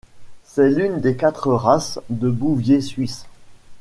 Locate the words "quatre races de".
1.15-2.27